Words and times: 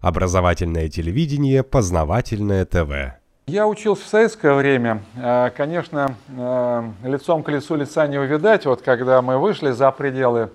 Образовательное 0.00 0.88
телевидение, 0.88 1.64
познавательное 1.64 2.64
ТВ. 2.64 3.18
Я 3.48 3.66
учился 3.66 4.04
в 4.04 4.06
советское 4.06 4.54
время. 4.54 5.02
Э, 5.16 5.50
конечно, 5.56 6.14
э, 6.28 6.90
лицом 7.02 7.42
к 7.42 7.48
лицу 7.48 7.74
лица 7.74 8.06
не 8.06 8.16
увидать. 8.16 8.64
Вот 8.64 8.82
когда 8.82 9.20
мы 9.22 9.38
вышли 9.38 9.72
за 9.72 9.90
пределы 9.90 10.50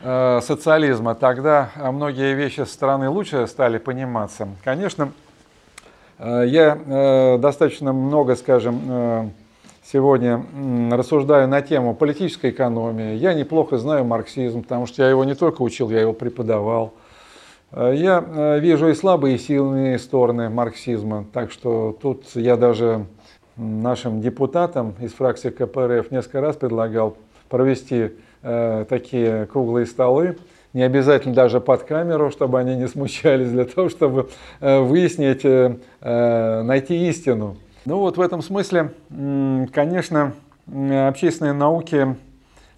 э, 0.00 0.40
социализма, 0.42 1.14
тогда 1.14 1.70
многие 1.76 2.34
вещи 2.34 2.60
со 2.60 2.72
стороны 2.72 3.10
лучше 3.10 3.46
стали 3.48 3.76
пониматься. 3.76 4.48
Конечно, 4.64 5.12
я 6.18 7.38
достаточно 7.40 7.94
много, 7.94 8.36
скажем, 8.36 9.32
сегодня 9.82 10.44
рассуждаю 10.90 11.48
на 11.48 11.62
тему 11.62 11.94
политической 11.94 12.50
экономии. 12.50 13.14
Я 13.14 13.32
неплохо 13.32 13.78
знаю 13.78 14.04
марксизм, 14.04 14.62
потому 14.62 14.86
что 14.86 15.02
я 15.02 15.08
его 15.08 15.24
не 15.24 15.34
только 15.34 15.62
учил, 15.62 15.88
я 15.88 16.02
его 16.02 16.12
преподавал. 16.12 16.92
Э, 17.72 17.92
я 17.94 18.24
э, 18.26 18.60
вижу 18.60 18.88
и 18.88 18.94
слабые, 18.94 19.36
и 19.36 19.38
сильные 19.38 19.98
стороны 19.98 20.50
марксизма, 20.50 21.26
так 21.32 21.50
что 21.50 21.96
тут 22.00 22.24
я 22.34 22.56
даже 22.56 23.06
нашим 23.56 24.20
депутатам 24.20 24.94
из 25.00 25.12
фракции 25.12 25.50
КПРФ 25.50 26.10
несколько 26.10 26.40
раз 26.40 26.56
предлагал 26.56 27.16
провести 27.48 28.12
э, 28.42 28.84
такие 28.88 29.46
круглые 29.46 29.86
столы, 29.86 30.36
не 30.72 30.82
обязательно 30.82 31.34
даже 31.34 31.60
под 31.60 31.82
камеру, 31.82 32.30
чтобы 32.30 32.58
они 32.58 32.76
не 32.76 32.86
смущались, 32.86 33.50
для 33.50 33.64
того, 33.64 33.88
чтобы 33.88 34.28
э, 34.60 34.80
выяснить, 34.80 35.44
э, 35.44 35.76
э, 36.00 36.62
найти 36.62 37.08
истину. 37.08 37.56
Ну 37.84 37.98
вот 37.98 38.16
в 38.16 38.20
этом 38.20 38.42
смысле, 38.42 38.92
конечно, 39.72 40.34
общественные 40.68 41.54
науки, 41.54 42.14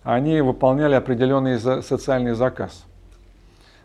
они 0.05 0.41
выполняли 0.41 0.95
определенный 0.95 1.59
социальный 1.59 2.35
заказ. 2.35 2.85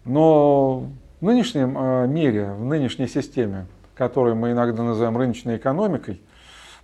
Но 0.07 0.85
в 1.19 1.25
нынешнем 1.25 1.77
э, 1.77 2.07
мире, 2.07 2.53
в 2.53 2.63
нынешней 2.63 3.07
системе, 3.07 3.65
которую 3.93 4.37
мы 4.37 4.53
иногда 4.53 4.81
называем 4.81 5.17
рыночной 5.17 5.57
экономикой, 5.57 6.21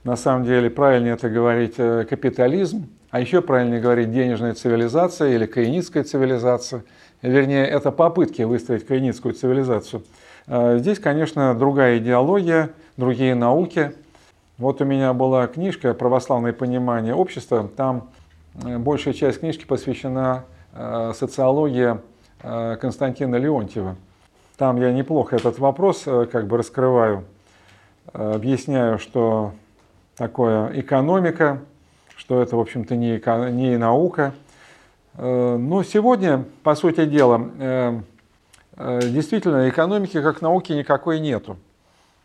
на 0.04 0.18
самом 0.18 0.44
деле 0.44 0.70
правильнее 0.70 1.14
это 1.14 1.30
говорить 1.30 1.76
э, 1.78 2.06
капитализм, 2.10 2.90
а 3.12 3.22
еще 3.22 3.42
правильнее 3.42 3.80
говорить 3.80 4.12
денежная 4.12 4.54
цивилизация 4.54 5.36
или 5.36 5.46
каиницкая 5.46 6.04
цивилизация. 6.04 6.84
Вернее, 7.22 7.66
это 7.66 7.92
попытки 7.92 8.42
выстроить 8.42 8.86
каиницкую 8.86 9.34
цивилизацию. 9.36 10.04
Э, 10.48 10.78
здесь, 10.80 11.00
конечно, 11.00 11.56
другая 11.56 12.00
идеология, 12.00 12.72
другие 12.98 13.36
науки. 13.36 13.94
Вот 14.58 14.82
у 14.82 14.86
меня 14.86 15.14
была 15.14 15.48
книжка 15.48 15.94
«Православное 15.94 16.52
понимание 16.52 17.16
общества». 17.16 17.70
Там 17.78 18.10
большая 18.54 19.14
часть 19.14 19.40
книжки 19.40 19.66
посвящена 19.66 20.44
социологии 21.16 21.98
Константина 22.44 23.38
Леонтьева. 23.38 23.96
Там 24.58 24.80
я 24.80 24.92
неплохо 24.92 25.36
этот 25.36 25.58
вопрос 25.58 26.04
э, 26.06 26.28
как 26.32 26.46
бы 26.48 26.58
раскрываю, 26.58 27.24
э, 28.14 28.34
объясняю, 28.36 29.00
что 29.00 29.54
такое 30.16 30.80
экономика, 30.80 31.60
что 32.16 32.42
это, 32.42 32.56
в 32.56 32.60
общем-то, 32.60 32.96
не, 32.96 33.18
эко, 33.18 33.50
не 33.50 33.78
наука. 33.78 34.34
Но 35.16 35.84
сегодня, 35.84 36.44
по 36.64 36.74
сути 36.74 37.06
дела, 37.06 38.02
действительно 38.76 39.70
экономики 39.70 40.20
как 40.22 40.42
науки 40.42 40.72
никакой 40.74 41.20
нету. 41.20 41.58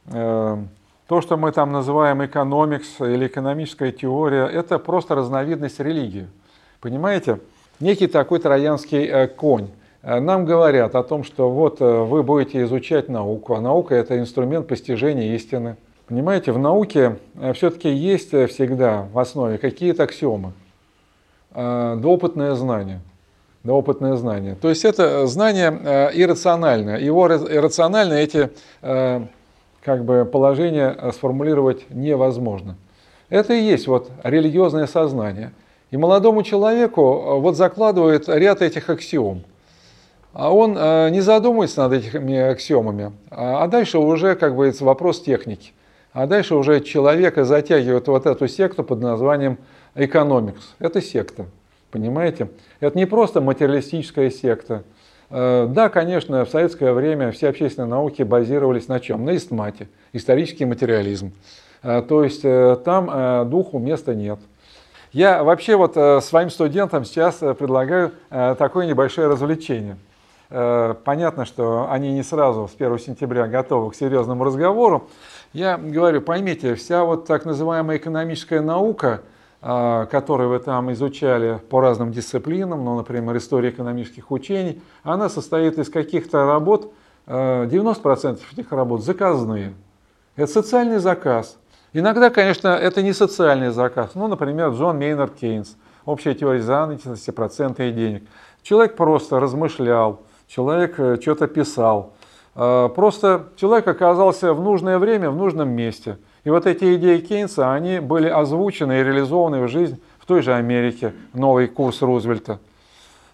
То, 0.06 1.20
что 1.20 1.36
мы 1.36 1.52
там 1.52 1.70
называем 1.70 2.24
экономикс 2.24 3.00
или 3.00 3.26
экономическая 3.26 3.92
теория, 3.92 4.46
это 4.46 4.78
просто 4.78 5.14
разновидность 5.14 5.80
религии. 5.80 6.28
Понимаете? 6.80 7.40
Некий 7.78 8.06
такой 8.06 8.38
троянский 8.38 9.26
конь 9.28 9.68
Э, 9.68 9.74
нам 10.20 10.46
говорят 10.46 10.94
о 10.94 11.02
том, 11.02 11.22
что 11.22 11.50
вот 11.50 11.82
э, 11.82 11.84
вы 11.84 12.22
будете 12.22 12.62
изучать 12.62 13.10
науку, 13.10 13.54
а 13.54 13.60
наука 13.60 13.94
это 13.94 14.18
инструмент 14.18 14.66
постижения 14.66 15.34
истины. 15.34 15.76
Понимаете, 16.06 16.52
в 16.52 16.58
науке 16.58 17.18
э, 17.34 17.52
все-таки 17.52 17.90
есть 17.90 18.30
всегда 18.30 19.06
в 19.12 19.18
основе 19.18 19.58
какие-то 19.58 20.04
аксиомы, 20.04 20.54
доопытное 21.52 22.54
знание. 22.54 23.00
Доопытное 23.64 24.14
знание. 24.14 24.54
То 24.54 24.70
есть 24.70 24.86
это 24.86 25.26
знание 25.26 25.68
иррациональное. 26.14 26.98
Его 26.98 27.26
иррационально 27.26 28.14
эти 28.14 28.50
как 28.80 30.04
бы, 30.04 30.24
положения 30.24 30.96
сформулировать 31.12 31.84
невозможно. 31.90 32.76
Это 33.28 33.52
и 33.52 33.60
есть 33.62 33.88
вот 33.88 34.10
религиозное 34.22 34.86
сознание. 34.86 35.52
И 35.90 35.98
молодому 35.98 36.44
человеку 36.44 37.40
вот 37.40 37.56
закладывает 37.58 38.26
ряд 38.28 38.62
этих 38.62 38.88
аксиом– 38.88 39.42
а 40.38 40.54
он 40.54 40.78
э, 40.78 41.10
не 41.10 41.20
задумывается 41.20 41.88
над 41.88 41.94
этими 41.94 42.38
аксиомами, 42.38 43.10
а, 43.28 43.66
дальше 43.66 43.98
уже, 43.98 44.36
как 44.36 44.54
бы, 44.54 44.72
вопрос 44.78 45.20
техники. 45.20 45.72
А 46.12 46.28
дальше 46.28 46.54
уже 46.54 46.80
человека 46.80 47.44
затягивает 47.44 48.06
вот 48.06 48.24
эту 48.24 48.46
секту 48.46 48.84
под 48.84 49.00
названием 49.00 49.58
экономикс. 49.96 50.76
Это 50.78 51.02
секта, 51.02 51.46
понимаете? 51.90 52.50
Это 52.78 52.96
не 52.96 53.04
просто 53.04 53.40
материалистическая 53.40 54.30
секта. 54.30 54.84
Э, 55.28 55.66
да, 55.68 55.88
конечно, 55.88 56.44
в 56.44 56.50
советское 56.50 56.92
время 56.92 57.32
все 57.32 57.48
общественные 57.48 57.88
науки 57.88 58.22
базировались 58.22 58.86
на 58.86 59.00
чем? 59.00 59.24
На 59.24 59.34
истмате, 59.34 59.88
исторический 60.12 60.66
материализм. 60.66 61.32
Э, 61.82 62.00
то 62.08 62.22
есть 62.22 62.44
там 62.84 63.50
духу 63.50 63.80
места 63.80 64.14
нет. 64.14 64.38
Я 65.10 65.42
вообще 65.42 65.74
вот 65.74 65.94
своим 66.22 66.50
студентам 66.50 67.04
сейчас 67.04 67.38
предлагаю 67.58 68.12
такое 68.30 68.86
небольшое 68.86 69.26
развлечение– 69.26 69.96
понятно, 70.48 71.44
что 71.44 71.88
они 71.90 72.12
не 72.12 72.22
сразу 72.22 72.68
с 72.68 72.74
1 72.74 72.98
сентября 72.98 73.46
готовы 73.46 73.90
к 73.90 73.94
серьезному 73.94 74.44
разговору. 74.44 75.08
Я 75.54 75.78
говорю, 75.78 76.20
поймите, 76.20 76.74
вся 76.74 77.04
вот 77.04 77.26
так 77.26 77.46
называемая 77.46 77.96
экономическая 77.96 78.60
наука, 78.60 79.22
э, 79.62 80.06
которую 80.10 80.50
вы 80.50 80.58
там 80.58 80.92
изучали 80.92 81.58
по 81.70 81.80
разным 81.80 82.12
дисциплинам, 82.12 82.84
ну, 82.84 82.96
например, 82.96 83.34
история 83.38 83.70
экономических 83.70 84.30
учений, 84.30 84.82
она 85.02 85.30
состоит 85.30 85.78
из 85.78 85.88
каких-то 85.88 86.46
работ, 86.46 86.92
90% 87.26 88.38
э, 88.38 88.52
этих 88.52 88.72
работ 88.72 89.02
заказные. 89.02 89.72
Это 90.36 90.52
социальный 90.52 90.98
заказ. 90.98 91.56
Иногда, 91.94 92.28
конечно, 92.28 92.68
это 92.68 93.02
не 93.02 93.14
социальный 93.14 93.70
заказ. 93.70 94.10
Ну, 94.14 94.28
например, 94.28 94.70
Джон 94.70 94.98
Мейнард 94.98 95.34
Кейнс, 95.34 95.76
общая 96.04 96.34
теория 96.34 96.60
занятости, 96.60 97.30
процента 97.30 97.84
и 97.84 97.92
денег. 97.92 98.24
Человек 98.62 98.96
просто 98.96 99.40
размышлял, 99.40 100.20
человек 100.48 100.98
э, 100.98 101.18
что-то 101.20 101.46
писал. 101.46 102.14
А, 102.60 102.88
просто 102.88 103.50
человек 103.56 103.86
оказался 103.86 104.52
в 104.52 104.60
нужное 104.60 104.98
время, 104.98 105.30
в 105.30 105.36
нужном 105.36 105.68
месте. 105.68 106.18
И 106.42 106.50
вот 106.50 106.66
эти 106.66 106.96
идеи 106.96 107.18
Кейнса, 107.18 107.72
они 107.72 108.00
были 108.00 108.28
озвучены 108.28 109.00
и 109.00 109.04
реализованы 109.04 109.62
в 109.62 109.68
жизнь 109.68 110.00
в 110.18 110.26
той 110.26 110.42
же 110.42 110.54
Америке, 110.54 111.12
новый 111.34 111.68
курс 111.68 112.02
Рузвельта. 112.02 112.58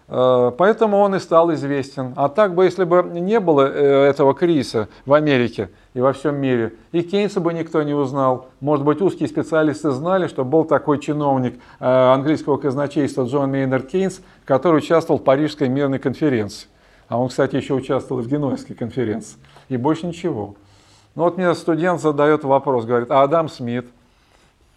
А, 0.07 0.51
поэтому 0.51 0.97
он 0.97 1.15
и 1.15 1.19
стал 1.19 1.51
известен. 1.53 2.13
А 2.15 2.29
так 2.29 2.53
бы, 2.53 2.65
если 2.65 2.83
бы 2.83 3.01
не 3.01 3.39
было 3.39 3.61
э, 3.61 4.09
этого 4.09 4.35
кризиса 4.35 4.89
в 5.07 5.13
Америке 5.13 5.71
и 5.95 6.01
во 6.01 6.13
всем 6.13 6.35
мире, 6.35 6.73
и 6.91 7.01
Кейнса 7.01 7.39
бы 7.39 7.51
никто 7.51 7.81
не 7.81 7.95
узнал. 7.95 8.49
Может 8.59 8.85
быть, 8.85 9.01
узкие 9.01 9.27
специалисты 9.27 9.89
знали, 9.89 10.27
что 10.27 10.45
был 10.45 10.65
такой 10.65 10.99
чиновник 10.99 11.55
э, 11.79 11.85
английского 12.13 12.57
казначейства 12.57 13.23
Джон 13.23 13.49
Мейнард 13.49 13.87
Кейнс, 13.87 14.21
который 14.43 14.77
участвовал 14.77 15.19
в 15.19 15.23
Парижской 15.23 15.67
мирной 15.67 15.97
конференции. 15.97 16.67
А 17.07 17.19
он, 17.19 17.29
кстати, 17.29 17.55
еще 17.55 17.73
участвовал 17.73 18.21
в 18.21 18.27
Генуэзской 18.27 18.75
конференции. 18.75 19.37
И 19.69 19.77
больше 19.77 20.07
ничего. 20.07 20.55
Ну 21.13 21.23
вот 21.23 21.37
мне 21.37 21.53
студент 21.55 22.01
задает 22.01 22.43
вопрос, 22.43 22.85
говорит, 22.85 23.11
а 23.11 23.23
Адам 23.23 23.47
Смит? 23.47 23.87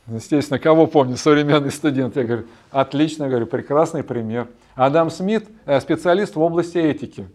Естественно, 0.06 0.58
кого 0.58 0.86
помнит 0.86 1.18
современный 1.18 1.70
студент? 1.70 2.16
Я 2.16 2.24
говорю, 2.24 2.44
отлично, 2.70 3.28
говорю, 3.28 3.46
прекрасный 3.46 4.02
пример. 4.02 4.48
Адам 4.74 5.10
Смит 5.10 5.46
э, 5.66 5.80
специалист 5.80 6.36
в 6.36 6.40
области 6.40 6.78
этики. 6.78 7.28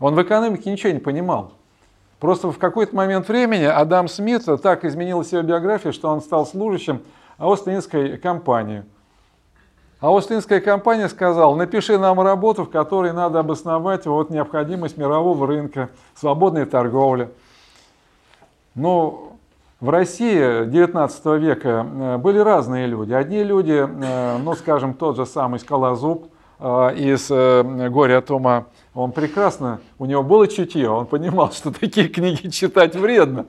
Он 0.00 0.14
в 0.14 0.22
экономике 0.22 0.70
ничего 0.70 0.92
не 0.92 0.98
понимал. 0.98 1.52
Просто 2.18 2.50
в 2.50 2.58
какой-то 2.58 2.96
момент 2.96 3.28
времени 3.28 3.64
Адам 3.64 4.08
Смит 4.08 4.44
так 4.62 4.84
изменил 4.84 5.24
себе 5.24 5.42
биографию, 5.42 5.92
что 5.92 6.08
он 6.08 6.20
стал 6.20 6.46
служащим 6.46 7.02
Остинской 7.38 8.16
компании– 8.16 8.84
а 10.00 10.16
Остинская 10.16 10.60
компания 10.60 11.08
сказала, 11.08 11.54
напиши 11.56 11.98
нам 11.98 12.20
работу, 12.20 12.64
в 12.64 12.70
которой 12.70 13.12
надо 13.12 13.40
обосновать 13.40 14.06
вот 14.06 14.30
необходимость 14.30 14.96
мирового 14.96 15.46
рынка, 15.46 15.90
свободной 16.14 16.66
торговли. 16.66 17.30
Но 18.76 19.32
в 19.80 19.90
России 19.90 20.66
19 20.66 21.24
века 21.40 21.86
э, 21.88 22.16
были 22.18 22.38
разные 22.38 22.86
люди. 22.86 23.12
Одни 23.12 23.42
люди, 23.42 23.86
э, 23.88 24.38
ну 24.38 24.54
скажем, 24.54 24.94
тот 24.94 25.16
же 25.16 25.26
самый 25.26 25.58
Скалозуб 25.58 26.32
э, 26.60 26.94
из 26.96 27.28
«Горя 27.90 28.18
от 28.18 28.30
ума», 28.30 28.66
он 28.94 29.12
прекрасно, 29.12 29.80
у 29.98 30.06
него 30.06 30.24
было 30.24 30.48
чутье, 30.48 30.90
он 30.90 31.06
понимал, 31.06 31.52
что 31.52 31.72
такие 31.72 32.08
книги 32.08 32.48
читать 32.48 32.94
вредно. 32.96 33.46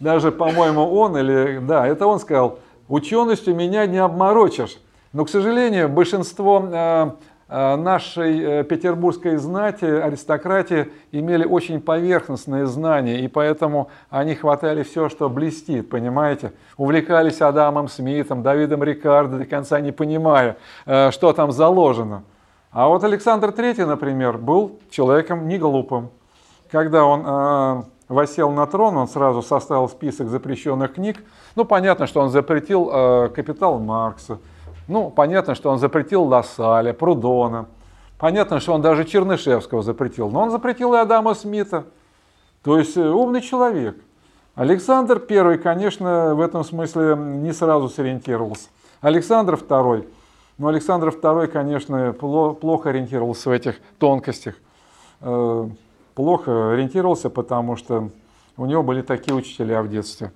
Даже, 0.00 0.32
по-моему, 0.32 0.90
он 0.90 1.16
или, 1.16 1.58
да, 1.58 1.86
это 1.86 2.06
он 2.06 2.18
сказал, 2.20 2.58
ученостью 2.88 3.54
меня 3.54 3.86
не 3.86 3.98
обморочишь. 3.98 4.78
Но, 5.12 5.24
к 5.24 5.28
сожалению, 5.28 5.88
большинство 5.88 6.62
э, 6.64 7.10
э, 7.48 7.76
нашей 7.76 8.64
петербургской 8.64 9.36
знати, 9.36 9.84
аристократии 9.84 10.90
имели 11.10 11.44
очень 11.44 11.80
поверхностные 11.80 12.66
знания, 12.66 13.20
и 13.20 13.28
поэтому 13.28 13.90
они 14.10 14.34
хватали 14.34 14.82
все, 14.82 15.08
что 15.08 15.28
блестит, 15.28 15.90
понимаете? 15.90 16.52
Увлекались 16.76 17.40
Адамом 17.42 17.88
Смитом, 17.88 18.42
Давидом 18.42 18.82
Рикардо, 18.82 19.38
до 19.38 19.44
конца 19.44 19.80
не 19.80 19.92
понимая, 19.92 20.56
что 20.84 21.32
там 21.32 21.52
заложено. 21.52 22.24
А 22.70 22.88
вот 22.88 23.04
Александр 23.04 23.50
III, 23.50 23.84
например, 23.84 24.38
был 24.38 24.78
человеком 24.90 25.46
не 25.46 25.58
глупым. 25.58 26.10
Когда 26.70 27.04
он 27.04 27.84
восел 28.12 28.50
на 28.50 28.66
трон, 28.66 28.96
он 28.96 29.08
сразу 29.08 29.42
составил 29.42 29.88
список 29.88 30.28
запрещенных 30.28 30.94
книг. 30.94 31.22
Ну, 31.56 31.64
понятно, 31.64 32.06
что 32.06 32.20
он 32.20 32.30
запретил 32.30 32.90
э, 32.92 33.28
«Капитал 33.34 33.78
Маркса», 33.78 34.38
ну, 34.88 35.10
понятно, 35.10 35.54
что 35.54 35.70
он 35.70 35.78
запретил 35.78 36.24
Лассаля, 36.24 36.92
Прудона, 36.92 37.66
понятно, 38.18 38.60
что 38.60 38.72
он 38.72 38.82
даже 38.82 39.04
Чернышевского 39.04 39.82
запретил, 39.82 40.30
но 40.30 40.42
он 40.42 40.50
запретил 40.50 40.94
и 40.94 40.98
Адама 40.98 41.34
Смита. 41.34 41.84
То 42.62 42.78
есть 42.78 42.96
э, 42.96 43.08
умный 43.08 43.40
человек. 43.40 43.96
Александр 44.54 45.22
I, 45.28 45.58
конечно, 45.58 46.34
в 46.34 46.40
этом 46.40 46.62
смысле 46.64 47.16
не 47.16 47.52
сразу 47.52 47.88
сориентировался. 47.88 48.68
Александр 49.00 49.54
II, 49.54 50.06
ну, 50.58 50.68
Александр 50.68 51.08
II, 51.08 51.46
конечно, 51.48 52.12
плохо 52.12 52.90
ориентировался 52.90 53.48
в 53.48 53.52
этих 53.52 53.76
тонкостях. 53.98 54.54
Э, 55.20 55.68
плохо 56.14 56.72
ориентировался, 56.72 57.30
потому 57.30 57.76
что 57.76 58.10
у 58.56 58.66
него 58.66 58.82
были 58.82 59.02
такие 59.02 59.34
учителя 59.34 59.82
в 59.82 59.88
детстве, 59.88 60.32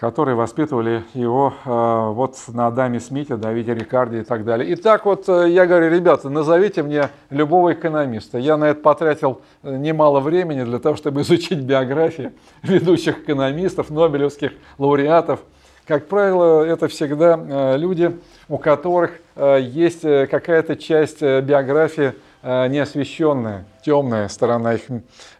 которые 0.00 0.34
воспитывали 0.34 1.04
его 1.14 1.52
э, 1.64 2.12
вот 2.14 2.36
на 2.48 2.68
Адаме 2.68 2.98
Смите, 2.98 3.36
Давиде 3.36 3.74
Рикарде 3.74 4.20
и 4.20 4.24
так 4.24 4.44
далее. 4.44 4.68
И 4.70 4.74
так 4.74 5.04
вот 5.04 5.28
э, 5.28 5.50
я 5.50 5.66
говорю, 5.66 5.94
ребята, 5.94 6.30
назовите 6.30 6.82
мне 6.82 7.10
любого 7.28 7.74
экономиста. 7.74 8.38
Я 8.38 8.56
на 8.56 8.64
это 8.64 8.80
потратил 8.80 9.42
э, 9.62 9.76
немало 9.76 10.20
времени 10.20 10.64
для 10.64 10.78
того, 10.78 10.96
чтобы 10.96 11.20
изучить 11.20 11.60
биографии 11.60 12.32
ведущих 12.62 13.20
экономистов, 13.20 13.90
нобелевских 13.90 14.52
лауреатов. 14.78 15.40
Как 15.86 16.08
правило, 16.08 16.64
это 16.64 16.88
всегда 16.88 17.76
люди, 17.76 18.16
у 18.48 18.58
которых 18.58 19.10
есть 19.34 20.02
какая-то 20.02 20.76
часть 20.76 21.20
биографии 21.20 22.14
Э, 22.42 22.68
неосвещенная, 22.68 23.66
темная 23.84 24.28
сторона 24.28 24.74
их 24.74 24.82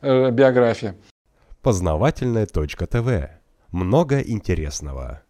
э, 0.02 0.30
биографии. 0.30 0.94
Познавательная 1.62 2.46
точка 2.46 2.86
ТВ. 2.86 3.39
Много 3.72 4.20
интересного. 4.20 5.22